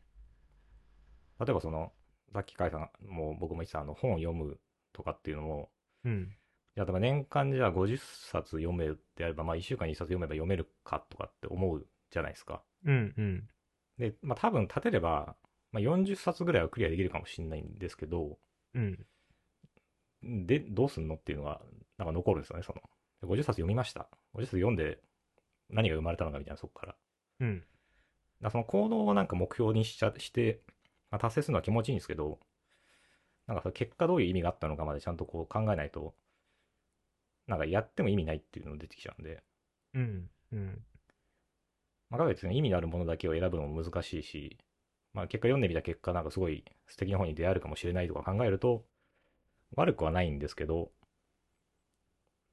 [1.40, 1.92] 例えばその、
[2.32, 4.60] さっき書いた、もう僕も言ってたあの本を読む
[4.94, 5.72] とかっていうのも、
[6.06, 6.36] うん。
[6.76, 12.62] じゃあ、例えば年間でじゃあ50冊読めるってやれば、まあ1週間に1冊読めば読めるかとかって思うじゃないですか。
[12.86, 13.48] うんうん。
[13.98, 15.36] で、まあ多分立てれば、
[15.72, 18.38] まあ40冊ぐらいはクリアできるかもしれないんですけど、
[18.76, 19.06] うん。
[20.24, 21.62] で、どうすんのっていうのが、
[21.98, 22.82] なんか残るんですよね、その。
[23.28, 24.08] 50冊読みました。
[24.34, 25.00] 50冊読んで
[25.70, 26.96] 何が生まれたのかみたいな、そこから。
[27.42, 27.64] うん。
[28.42, 30.62] らその行動をなんか目標にしちゃして、
[31.10, 32.40] まあ、達成するのは気持ちいいんですけど、
[33.48, 36.14] なんかその結果どういう意味があったのかまでちゃんとこう考えないと、
[37.48, 39.44] なんかやっても意味ないっていうのが出てきちゃうんで、
[39.94, 40.30] うん。
[40.52, 40.86] うん。
[42.14, 44.60] まあ、かといってね、意味のあるものだけを選ぶのも難しいし、
[45.16, 48.86] まあ結果読んでみた結果、なんかすごい素敵な本に出会えるかもしれないとか考えると、
[49.76, 50.92] 悪くはないんですけど、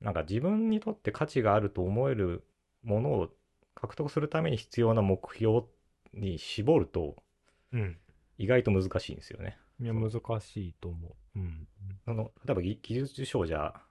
[0.01, 2.42] なんか自分にとって価値があると思える
[2.83, 3.29] ものを
[3.75, 5.66] 獲得するために必要な目標
[6.14, 7.16] に絞ると、
[7.75, 7.99] うん。
[8.38, 9.59] 意外と難しいんですよね。
[9.79, 11.38] いや、難しいと思う。
[11.38, 11.68] うん。
[12.07, 13.83] その例えば技技術書をじゃあ、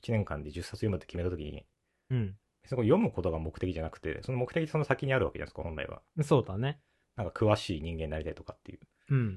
[0.00, 1.66] 1年間で10冊読むって決めたときに、
[2.10, 2.36] うん。
[2.68, 6.02] そこ読むことが目的じゃなくて、その目的その先にあるわけじゃないですか、本来は。
[6.22, 6.80] そうだね。
[7.16, 8.80] なんか詳しい人間になりたいとかっていう。
[9.10, 9.36] うん。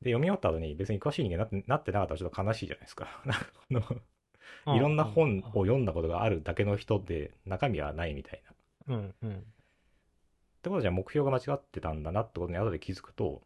[0.00, 3.22] で、読み終わった後に別に詳しい人間になってなってなかったらちょっと悲しいじゃないですか。
[4.74, 8.50] いろんな本を読んだことがあるだけの人で中身はないみたいな。
[8.50, 8.54] っ
[8.88, 9.14] うん。
[9.22, 9.44] うん。
[10.62, 13.42] てことじゃ目標が間違ってたんだなってことに後で気づくと、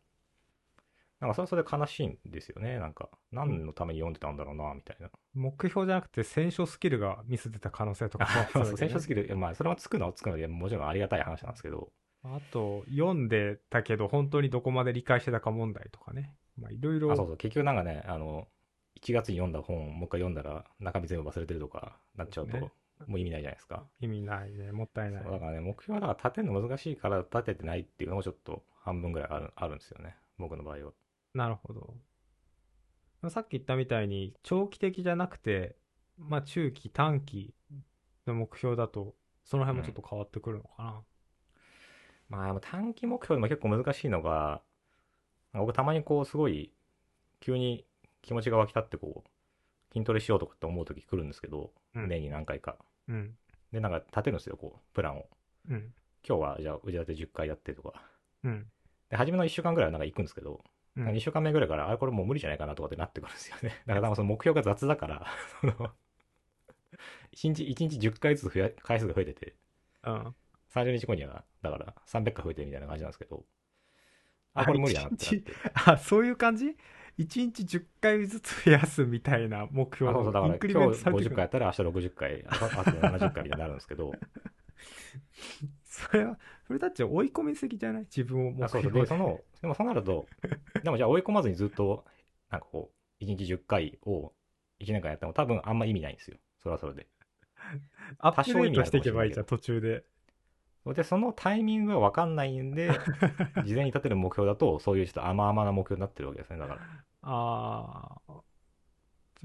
[1.24, 2.78] なんかそれはそれで悲しいんですよね。
[2.78, 5.10] なんか、何のために読んでたんだろうな、みたいな。
[5.34, 16.34] 目標じゃなくて、選書スキルがミスってた可能性とかあ そうそう、選選手スキル、まあ、それはつくのはつくので、もちろんありがたい話なんですけど、あと、読んでたけど、本当にどこまで理解してたか問題とかね。
[16.58, 17.10] まあ、いろいろ。
[17.12, 17.37] あ、そうそう。
[17.37, 18.48] 結局なんかね、あの、
[19.00, 22.70] 1月に読んだ本をもう一回読んだら中身全部忘れてるとかなっちゃうと、ね
[23.06, 23.84] もう意味ないじゃないですか。
[24.00, 24.72] 意味ないね。
[24.72, 25.24] もったいない。
[25.24, 30.16] だからね、目標はだから立てるの難しいから立ててないっていうのもちょっと半分ぐらいあるあるんですよね。
[30.38, 30.92] 僕の場合は。
[31.35, 31.94] なるほど。
[33.31, 35.77] さっき言ったみたいに、長期的じゃなくて、
[36.18, 37.55] まあ、中期、短期
[38.27, 41.03] の目標だと、その辺もちょっと変わってくるのかな。
[42.29, 44.62] まあ、でも短期目標でも結構難しいのが、
[45.53, 46.73] 僕たまにこうすごい
[47.40, 47.85] 急に
[48.23, 52.77] 気持ちが湧き立ってこう筋トレしようとかって思う時来るんですけど、うん年に何回か。
[53.09, 53.37] うん。
[53.73, 55.27] で、なんか立てるんですよ、こう、プランを。
[55.70, 55.94] うん。
[56.27, 58.03] 今日はじゃあ腕立て10回やってとか。
[58.42, 58.66] うん。
[59.11, 60.64] で、初めの1週間ぐらいはなんか行くんですけど、
[60.96, 63.83] うん2週間目ぐらいから、あれこれもう無理じゃないかなとかってなってくるんですよね。
[63.87, 65.26] だからその目標が雑だから、
[65.61, 65.92] その、
[67.33, 69.57] 1日、1日10回ずつ増や、回数が増えてて、
[70.02, 70.35] うん。
[70.68, 73.44] 30日後には、だから300回増えてるみたいな感じなんですけど、
[74.54, 75.61] あ、これ無理だなってなって。
[75.87, 76.76] あ、そういう感じ
[77.18, 81.35] ?1 日10回ずつ増やすみたいな目あ標そうそう、だから今日50メントされてくる。
[81.35, 84.20] 回やったら明日60回、あとあと70回みたいになるんですけど、
[85.94, 88.02] それは、それたち追い込みすぎじゃない？
[88.04, 88.90] 自分を目あそうそう。
[88.90, 90.26] 標で、その、でもそうなると、
[90.83, 92.04] でもじゃあ追い込まずにずっと、
[92.50, 94.33] なんかこう、1日10回を
[94.80, 96.37] 1年間やっても多分あんま意味ないんですよ。
[96.62, 97.07] それはそれで。
[98.18, 100.04] アップデートしていけばいいじゃん、途中で。
[100.87, 102.90] で、そのタイミングがわかんないんで、
[103.64, 106.59] 事前に立てる目標だと、そういうちょっと甘々な目標になってるわけですね。
[106.59, 106.80] だから。
[107.22, 108.43] ああ。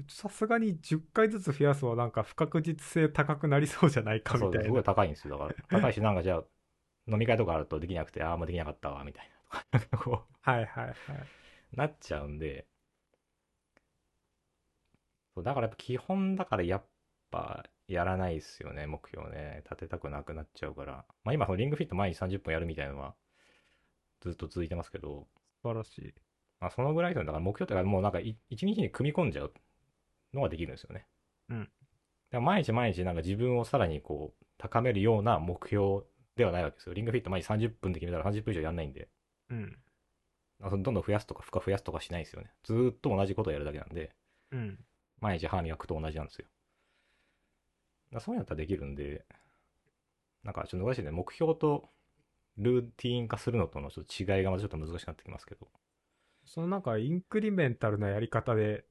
[0.08, 4.94] さすがに10回ずつ増やすはなんか不確実性高くなりそうじゃないかそうすごいみたいな。
[4.94, 5.38] 高いんですよ。
[5.38, 5.80] だから。
[5.80, 6.44] 高いし、なんかじゃあ、
[7.08, 9.60] 飲み会とかあるとできなくて、ああ、もうできなかったわ、みたいな。
[10.42, 10.96] はいはいはい。
[11.72, 12.66] う、なっちゃうんで、
[15.34, 16.84] そうだからやっぱ基本だからやっ
[17.30, 19.62] ぱやらないですよね、目標ね。
[19.64, 21.04] 立てたくなくなっちゃうから。
[21.24, 23.14] まあ今、リングフィット毎日30分やるみたいなのは
[24.20, 25.26] ずっと続いてますけど、
[25.62, 26.14] 素晴らしい。
[26.60, 29.52] まあそのぐらいの、だから目標ってかもうなんかい一日に組み込んじゃう
[30.34, 31.06] のができるんですよね。
[31.48, 31.70] うんだか
[32.32, 36.02] ら毎日毎日なんか自分をさらにこう高めるような目標
[36.36, 36.94] ではないわけですよ。
[36.94, 39.08] リングフィット毎日30分で決めたら30分以上やんないんで、
[39.50, 39.76] うん。
[40.60, 42.52] どんどん増やすとか負荷増やすとかしないですよね。
[42.62, 44.14] ずーっと同じことをやるだけなんで、
[44.52, 44.78] うん。
[45.20, 46.46] 毎日歯磨くと同じなんですよ。
[48.12, 49.24] だそういうのやったらできるんで、
[50.44, 51.10] なんかちょっと難しいね。
[51.10, 51.88] 目標と
[52.56, 55.68] ルーティーン化するのとのちょっと違いがまたちょっと難しくなってきますけど。
[56.44, 58.84] そのなんかインクリメンタルなやり方で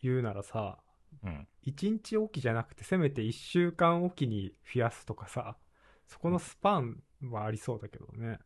[0.00, 0.83] 言うならさ、
[1.22, 1.48] うん。
[1.62, 5.56] 1日おきじゃなくてせめて1週間おきに増やすとかさ、
[6.06, 8.38] そこのスパンはありそうだけどね。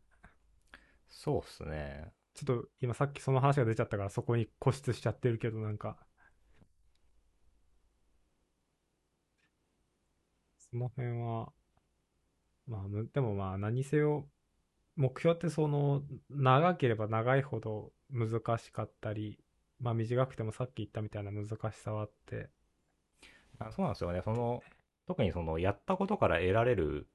[1.09, 2.13] そうっすね。
[2.33, 5.97] ちょっと今さっきその話が出ちゃったからそこに固執しちゃってるけどなんか、
[10.57, 11.51] その辺は、
[12.67, 14.29] まあむ、でもまあ何せよ、
[14.95, 19.39] 目標ってその長ければ長いほど難しかったり、
[19.79, 22.49] まあ短くてもさっき言ったみたいな難しさはあって、
[23.59, 24.21] あそうなんですよね。
[24.23, 24.63] その、
[25.07, 27.07] 特にその、やったことから得られる、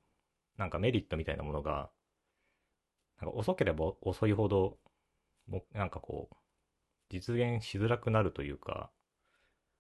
[0.57, 1.91] なんかメリットみたいなものが、
[3.21, 4.79] なんか遅ければ遅いほど、
[5.47, 6.37] もうなんかこう、
[7.11, 8.91] 実現しづらくなるというか、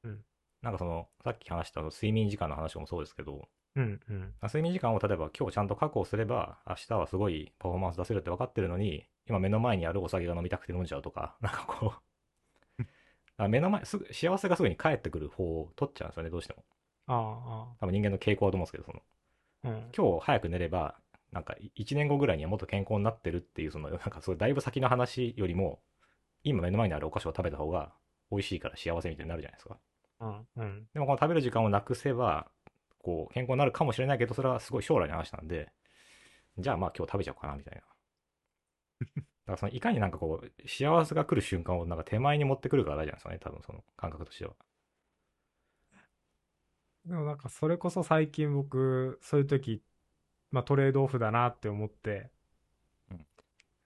[0.02, 0.24] うん
[0.62, 4.34] なんかその、さっき話した睡眠時間の話もそうですけど、うんうん。
[4.44, 12.02] 睡眠時間を例えば今日ちゃんと確保すれば、明日はすごいパフォーマンス出せるって分かってるのに、今目の前にあるお酒が飲みたくて飲んじゃうとか、なんかこう、
[13.36, 16.64] あ目の前、すぐ、幸せがすぐに返ってくる方を取っちゃうんですよね、どうしても。
[17.06, 19.02] あ多分人間の傾向だと思うんですけど、その、
[19.64, 19.72] あ、ああ。
[19.72, 19.90] うん。
[19.96, 20.96] 今日早く寝れば、
[21.32, 25.80] なんか1年後ぐらいにはもっと健康になってるっていう、その、なんかそうだいぶ先の話よりも、
[26.44, 27.92] 今目の前にあるお菓子を食べた方が
[28.30, 29.78] 美味しいから幸せみたいになるじゃないですか。
[30.20, 30.86] うんうん。
[30.92, 32.48] でもこの食べる時間をなくせば、
[32.98, 35.70] こう、健康になるかもしれないけど、それはすごい将来の話なんで、
[36.58, 37.82] じゃあまあ今日食べちゃおうかな、みたいな。
[39.46, 44.54] だからその、いかになんかこう、幸せが来る瞬間をなんか手前に持ってくるか大事なんですよね、多分その感覚としては。
[47.06, 49.82] でもなんかそれこそ最近僕、そういう時、
[50.50, 52.30] まあトレードオフだなって思って、
[53.10, 53.26] うん。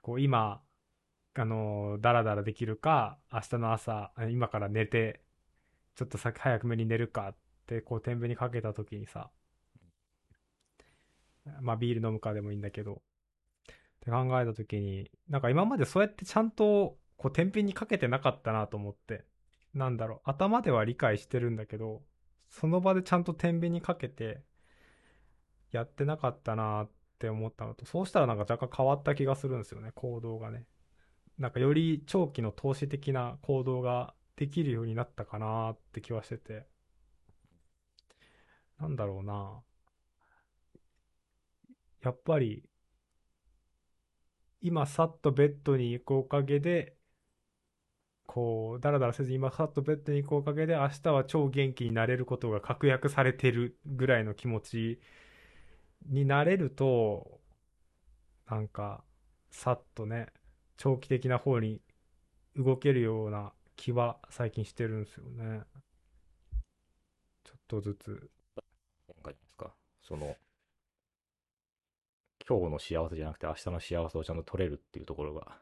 [0.03, 0.62] こう今、
[1.35, 5.23] あの、ダラダラできるか、明日の朝、あ今から寝て、
[5.97, 9.31] ちょっと先早くめに寝るかって、こう天秤にかけた時にさ、
[11.61, 13.03] まあビール飲むかでもいいんだけど、
[14.09, 19.25] って考えた時に、なんか今までそうやってちゃんと、こう天秤にかけてなかったなと思って、
[19.75, 22.03] なんだろう、頭では理解してるんだけど、
[22.49, 24.42] その場でちゃんと天秤にかけて
[25.71, 30.64] やってなかったなって思ったのと、そうしたらなんか若干変わった気がするんですよね、行動がね。
[31.38, 36.66] なんかより長期の投資的な行動ができるようになったかなって気はしてて。
[38.81, 39.61] なんだろうな。
[42.03, 42.62] やっぱり、
[44.61, 46.97] 今さっとベッドに行くおかげで、
[48.27, 55.01] こう、だらだらせず今さっとベッドに行くおかげで、明日は超元気になれることが確約されてるぐらいの気持ち
[56.07, 57.40] になれると、
[58.51, 59.05] なんか、
[59.51, 60.27] さっとね、
[60.77, 61.81] 長期的な方に
[62.57, 65.62] 動けるような気は最近してるんですよね。
[67.44, 68.31] ちょっとずつ。
[69.07, 69.73] 今回ですか？
[70.03, 70.37] その、
[72.48, 75.58] 今日の幸せじゃなくて明日の幸せをちゃんと取れるっていうところが。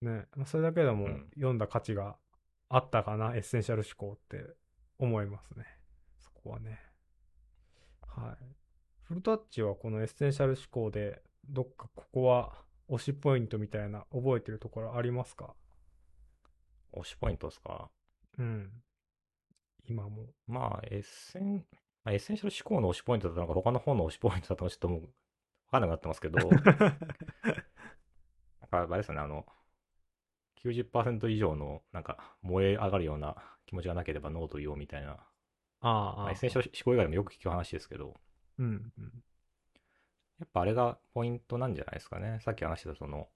[0.00, 2.16] ね、まあそれだけでもうん読んだ価値が
[2.68, 4.44] あったかな、エッセンシャル思考って
[4.98, 5.64] 思いますね。
[6.18, 6.80] そこはね。
[8.06, 8.44] はい。
[9.02, 12.52] フルタッチはこのエッセンシャル思考で、どっかここは
[12.88, 15.54] 推しポイントみたいな覚えてるところありますか？
[16.94, 17.90] 推しポイントですか？
[18.38, 18.70] うん。
[19.86, 20.26] 今も。
[20.46, 21.64] まあ、エッセン、
[22.04, 25.08] まあ、エッセンシャル思考の推しポイントだったのか、他の本の推しポイントだったのか、ちょっともう、わ
[25.72, 26.96] かんなくなってますけど、 なんか、
[28.70, 29.46] あれですよね、あの、
[30.56, 35.18] 90%以上の、なんか、燃え上がるような気持ちがなければノーと言おうみたいな、
[35.80, 38.20] ああまあ、エッセンシャル思考以外でもよく聞く話ですけど、
[38.58, 39.24] うん、うん。
[40.38, 42.38] やっぱあれがポイントなんじゃないですかね。
[42.40, 43.28] さっき話したその、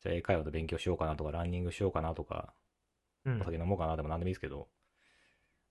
[0.00, 2.54] じゃあ英会話で勉強しようかなとか、ランニングしようかなとか、
[3.24, 4.68] うんお酒飲もうかなでも何でもいいですけど、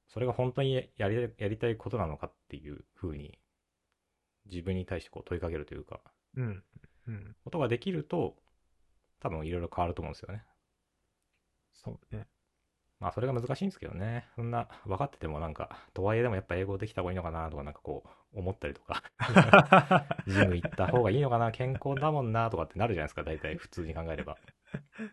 [0.07, 3.40] それが本当にやりやりたいことなのかっていうふうに、
[4.45, 6.01] 自分に対してこう問いかけるというか、
[6.35, 6.63] うん。
[7.07, 7.35] うん。
[7.43, 8.35] ことができると、
[9.19, 10.43] 多分いろいろ変わると思うんですよね。
[11.73, 12.27] そうね。
[12.99, 14.27] まあそれが難しいんですけどね。
[14.35, 19.03] そんな分かっててもなんか、とはいえでもやっぱ英語できた方がいいのかなとかなんかこう思ったりとか、
[20.27, 24.37] ジム行った方がいいのかな、健康だもんなとかってなるじゃないですか、大体普通に考えれば。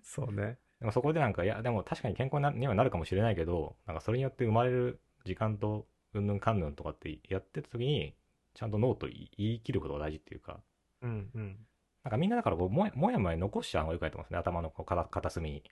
[0.02, 0.58] そうね。
[0.80, 8.14] でもそこでなんか、いや、でも確かに健康になにはなるかもしれないけど、なんかそれによって生まれる時間と、うんぬんかんぬんとかってやってた時に、
[8.58, 10.58] ちゃんとノーと言い切ることが大事っていうか、
[11.02, 11.56] うん、うん。
[12.02, 14.38] なんかみんなだからこうもやもやもや残しちゃうのがよくないと思うんですね。
[14.38, 15.62] 頭のこう片片隅に。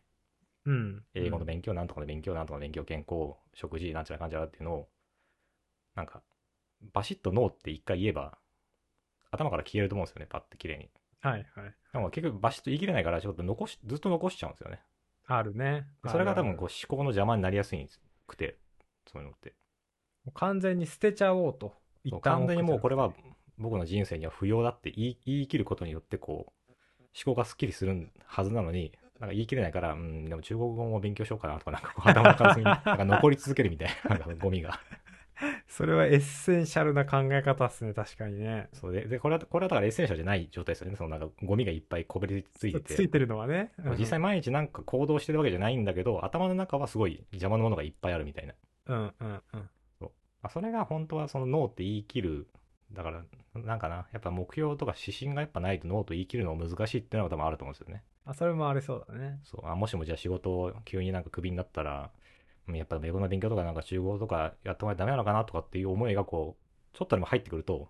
[0.66, 1.04] うん。
[1.14, 4.88] 英語の勉強、なんとかの勉強、なんとかの勉強、健康、食事、なんちゃらかんちゃらっていうのを、
[5.96, 6.22] なんか、
[6.92, 8.38] バシッとノーって一回言えば、
[9.32, 10.88] 頭から消えると思うんですよね、パッて綺麗に。
[11.20, 11.74] はい、はい。
[11.92, 14.80] でも結局バシッと言い切れないから、ちょっと残し、ずっと残しちゃうんですよね。
[15.26, 15.88] あるね。
[16.06, 17.88] それが多分こう思考の邪魔になりやすい
[18.28, 18.58] くて、
[19.10, 19.54] そういうのって。
[20.34, 21.74] 完全に捨てちゃおうと。
[22.06, 23.12] 一旦完全にもうこれは
[23.58, 26.72] 僕の人生には不要だって言い言い切ることによってこう
[27.24, 34.78] 思考がすっきりするはずなのになんか言い切れないからうんでも中国語も勉強しようかなとかなんか頭の片隅になんか残り続けるみたいななんかゴミが
[35.68, 38.68] それはエッセンシャルな考え方っすね、確かにね。
[38.72, 43.72] そうででこれはこれはだからエッセンシャルじゃない状態ですよねそのなんかゴミがいっぱいこびりついててついてるのはね。
[43.84, 48.54] うん実際毎日なんか行動してるわけじゃないんだけど頭の中はすごい邪魔なものがいっぱいあるみたいな
[48.86, 49.70] うんうんうん。
[50.46, 52.48] あそれが本当はそのノーって言い切る。
[52.92, 58.04] だから、なんかな、やっぱ目標とか指針がやっぱないとノーと言い切るのが難しいっていうのが多分あると思うんですよね。
[58.24, 59.40] あ、それもありそうだね。
[59.42, 59.66] そう。
[59.66, 62.10] あもしもじゃあ仕事を急になんかクビになったら、
[62.68, 67.88] うんやっぱ英語の勉強とかなんか中国語とかやってもらダメなのかなとかっていう思いがこう、ちょっとでも入ってくると、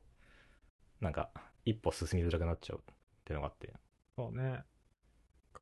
[1.00, 1.30] なんか
[1.64, 3.72] 一歩進みづらくなっちゃうっていうのがあって。
[4.16, 4.64] そうね。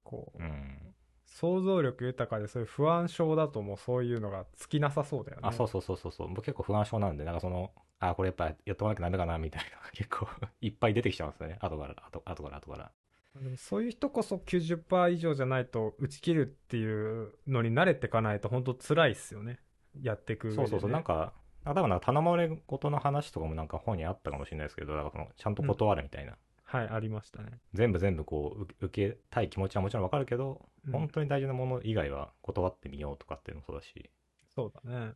[0.02, 0.93] こう、うん。
[1.34, 5.48] 想像力豊かでそういう不安症だともうそういうのが尽きなさそうだよね。
[5.48, 6.28] あ、そうそうそうそうそう。
[6.28, 10.28] 僕結構不安症なんで、なんかその、あ、これやっぱやってもらわなきゃダメかなみたいな 結構
[10.60, 11.58] いっぱい出てきちゃうんですよね。
[11.60, 12.92] 後から、後後から、後から。
[13.34, 19.58] でもそういう人こそ90%以上じゃないと打ち切るっていうのに慣れていかないと本当辛いっすよね。
[20.00, 20.54] やっていくね。
[20.54, 21.32] そうそうそう、なんか、
[21.64, 26.36] あ多分なんか頼まれ事の話とかもなんか本にあったかもしれないですけど、だからそのちゃんと断るみたいな。
[26.64, 27.60] はい、ありましたね。
[27.72, 34.10] 全部全部こう受受けたい気持ちはもちろんわかるけど、うん本当に大事なもの以外は断ってみようとかっていうのもそうだし、
[34.54, 35.14] そうだね。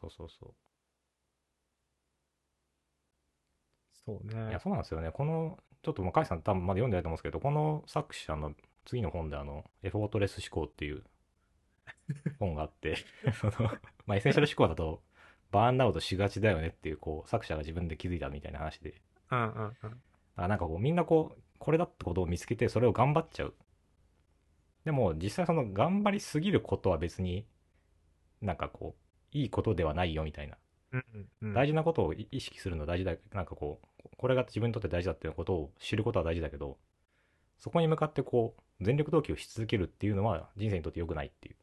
[0.00, 0.54] そうそうそ
[4.04, 4.48] そうう。
[4.48, 4.60] いねや、。
[4.60, 5.10] そうなんですよね。
[5.12, 11.04] この、ちょっともう、カイさん多分まだ読んでないと思うんですけど、この作者の次の本であの、エフォートレス思考っていう
[12.38, 12.96] 本があって、
[13.40, 13.70] その、
[14.06, 15.02] まあ、エッセンシャル思考だと、
[15.50, 20.02] バーンアウトしがちだよねっていう、こう、作者が自分で気づいたみたいな話で、うんうんうん。
[20.36, 23.54] あなんかこうみんなこうこれだってことを見つけてそれを頑張っちゃう。
[24.84, 27.46] でも実際その頑張りすぎることは別に
[28.40, 30.56] なんかこういいことではないよみたいな、
[30.92, 31.04] うん
[31.42, 33.14] うん、大事なことを意識するの大事だ。
[33.32, 36.78] なんかこうこれが自分にとって大事だっていうことを知ることは大事だけど
[37.58, 41.56] そこに向かってこう全力投球をし続けるっていうのは人生にとって良くないっていう。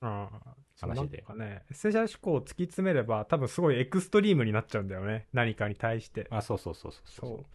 [0.00, 1.24] 話で。
[1.28, 5.26] なんかね、エッセンシャル思考を突き詰めれば、多分すごいエクストリームになっちゃうんだよね。
[5.32, 6.26] 何かに対して。
[6.30, 7.04] あそうそうそうそう。
[7.04, 7.46] そう。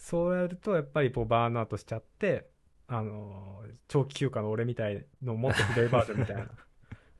[0.00, 2.48] そうやると、やっぱりこうバーンアウトしちゃって、
[2.88, 6.48] あのー長期休暇の俺みたいのもっとひどいバージョンみたいな。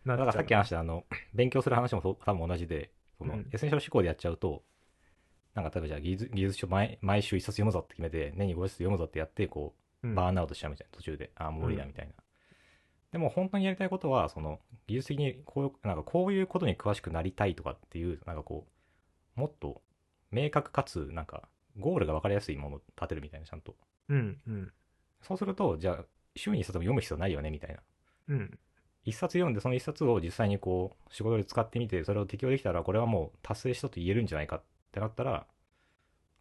[0.04, 1.04] なだからさっきあ話したあの
[1.34, 4.64] 勉強する話も多分同じでその、うんエッセンシャル思考でやっちゃうと
[5.54, 11.30] なんか例えばじゃあ技術技術書毎毎週一冊読むぞって決めて年に5冊読むぞってやってこううんバーンアウトしちゃうみたいな、途中で。
[11.34, 12.14] ああ、もう無理だみたいな。
[13.12, 18.66] でも本当にやりたいことは、その、技術的にこういう、なんかこういうことに詳しくなりたいとかっていう、なんかこ
[19.36, 19.82] う、もっと
[20.30, 23.76] 明確かつ、なんか、ゴールが分かりやすいものを立てるみたいな、ちゃんと。
[24.08, 24.72] うんうん
[25.22, 26.04] そうすると、じゃあ、
[26.34, 27.80] 週に一冊も読む必要ないよね、みたいな。
[28.28, 28.58] うん
[29.04, 34.62] 一冊読んで、その一冊を実際にこう、仕事で使ってみて、それを適用できたら、これはもう達成したと言えるんじゃないかっ
[34.92, 35.46] てなったら、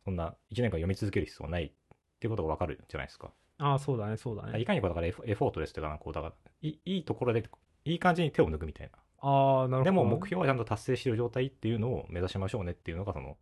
[0.04, 1.72] そんな1年間読み続ける必要はないっ
[2.20, 3.32] ていうことがわかるじゃないですか。
[3.60, 7.50] ああそうだねそうだねいかにこう、だからエフエフォートレスというかな、こう、だから、いいいところで、
[7.86, 8.98] いい感じに手を抜くみたいな。
[9.22, 13.38] ああなるほどでも目標はちゃんと達成してる状態っていうのを目指しましょうねっていうのが、その、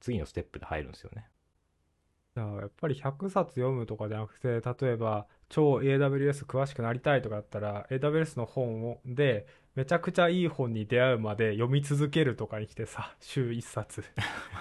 [0.00, 1.28] 次のステップで入るんですよね。
[2.34, 14.08] じゃあやっぱり100冊読むとかじゃなくて例えば超 AWS 詳しくなりたいとかだったら AWS の本をでめちゃくちゃいい本に出会うまで読み続けるとかにしてさ週1冊で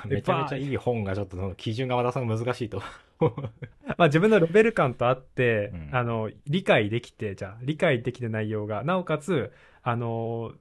[0.15, 2.81] めちゃめちゃいい本がちょっとその基準が渡すの難しいと。
[3.97, 10.53] まあ自分のレベル感とあって、うんあの理解できてじゃあ理解できて内容がなおかつあの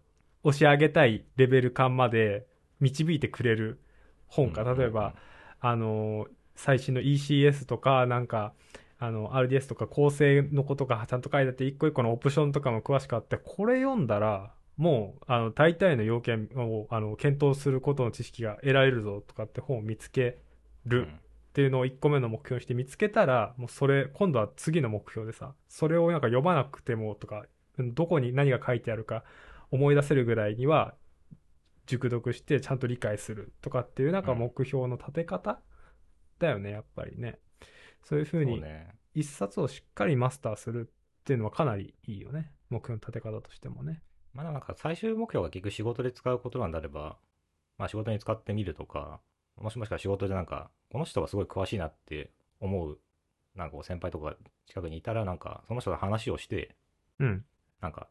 [0.44, 2.46] 押し上げたいレベル感まで
[2.80, 3.80] 導いてくれる
[4.26, 4.62] 本か。
[4.62, 5.14] 例えば、
[5.60, 8.52] あの最新の ECS とかなんか
[8.98, 20.38] あの RDS とか構成のことがちゃんと書いてあって一個一個のオプションとかも詳しくあってこれ読んだらもうあの大体の要件をあの検討することの知識が得られるぞとかって本を見つけ
[20.86, 21.04] る、うん。
[21.04, 21.08] っ
[21.54, 27.44] ていうのを1個目の目標にして見つけたら、もうそれ、今度は次の目標でさ、それをなんか読まなくてもとか、
[27.78, 29.24] うんどこに何が書いてあるか
[29.70, 30.94] 思い出せるぐらいには、
[31.86, 35.60] 熟読してちゃんと理解するとかっていうなんかうん目標の立て方
[36.38, 37.38] だよね、やっぱりね。
[38.02, 38.62] そういうふうに。
[39.14, 42.50] 一冊をしっかりマスターするっていうのはかなりいいよね。
[42.68, 44.02] 目標の立て方としてもね。
[44.32, 47.16] まあなんか最終目標が結局仕事で使うことなんであれば、
[47.78, 49.20] まあ仕事に使ってみるとか、
[49.56, 52.98] もしもしかしたら仕事でなんか、この人がすごい詳しいなって思う、
[53.54, 56.74] なんか先輩とかが近くにいたら、なんかその人と話をして、
[57.20, 57.44] うん。
[57.80, 58.08] なんか、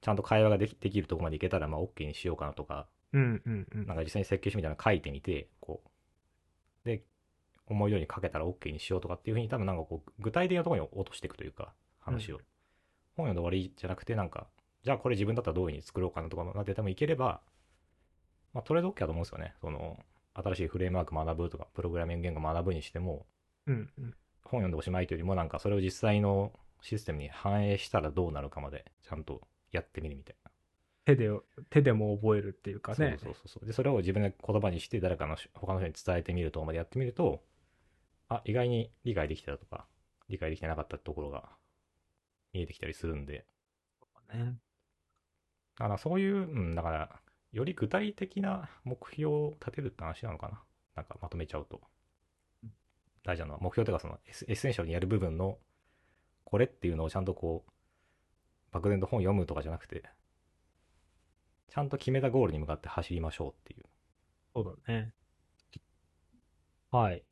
[0.00, 5.82] ちゃんと会話ができできるところまでいけたら、まあ OK にしようかなとか、うんうんうんなんか実際に設計書みたいなの書いてみて、こ
[6.84, 7.04] う、で、
[7.66, 12.36] 思い通りに書けたら OK にしようとかっていうふうに多分なんかこう、具体的なところに落としていくというか、話を。
[12.36, 12.42] うん
[13.16, 14.46] 本読んで終わりじゃなくて、なんか、
[14.82, 17.40] じゃあこれ自分だったらどういうふうに作ろうかなとかまで多分いければ、
[18.52, 19.54] まあトレード OK だと思うんですよね。
[19.60, 19.98] その、
[20.34, 23.26] 新しいフレームワーク学ぶとか、プログラミング言語学ぶにしても、
[23.66, 24.14] うんうん。
[24.44, 26.52] 本読んでおしまいというよりも、なんかそれを実際の
[26.82, 30.49] システムに反映したらどうなるかまで、ちゃんとやってみるみたいな。
[31.04, 31.30] 手で、
[31.70, 33.18] 手でも覚えるっていうかね。
[33.22, 33.66] そうそうそう。
[33.66, 37.42] で、それを自分で言葉にして、誰かのし他の人に伝えてみるとまでやってみると、
[38.28, 39.86] あ、意外に理解できてたとか、
[40.28, 41.48] 理解できてなかったところが
[42.52, 43.44] 見えてきたりするんで、
[44.32, 44.56] ね
[45.76, 47.20] だからそういう、うん、だから、
[47.52, 50.62] より具体的な目標を立てるって話なのかな。
[50.94, 51.80] なんかまとめちゃうと。
[53.24, 55.58] 大事なのは、目標というかそのエッセンシャルにやる部分の、
[56.44, 57.70] これっていうのをちゃんとこう、
[58.72, 60.04] 漠然と本読むとかじゃなくて、
[61.70, 63.84] ちゃんと決めたゴールに向かって走りましょうっていう。
[64.54, 65.12] そうだね。
[66.90, 67.22] はい。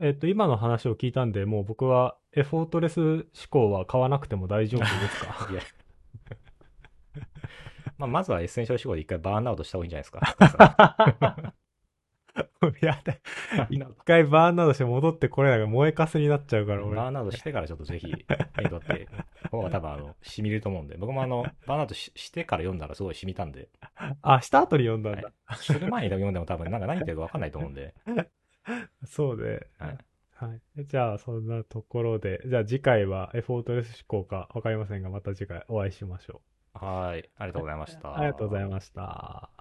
[0.00, 5.48] えっと、今の話を聞いたんで、もう僕はエフォートレス思考は買わなくても大丈夫ですか？
[5.52, 5.62] いや。
[7.98, 11.54] まあ、まずはエッセンシャル思考で一回バーンアウトした方がいいんじゃないですか。
[12.80, 13.14] やだ。
[13.70, 16.96] 一回バーンアウトして戻ってこれないから燃えかすになっちゃうから、俺。
[16.96, 19.08] バーンアウトしてからちょっとぜひ手に取って、
[19.50, 23.68] 方が多分あの、染みると思うんで、僕もあの、バーンアウトししてから読んだらすごい染みたんで、
[24.22, 25.32] あ、した後に読んだんだ。
[25.56, 27.94] する前に読んでも多分なんか何言ってるか分かんないと思うんで、
[29.04, 29.68] そうで。
[29.78, 29.98] はい
[30.36, 30.86] はい。
[30.86, 36.42] じゃあ、そんなところで、じゃあ次回はエフォートレス思考かわかりませんが、また次回お会いしましょ
[36.74, 38.02] はい、ありがとうございましう。
[38.02, 38.16] た。
[38.16, 39.53] ありがとうございました。